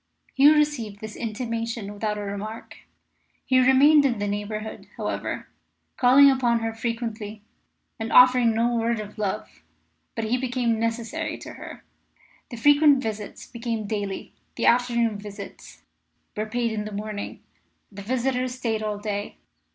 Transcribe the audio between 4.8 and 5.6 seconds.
however,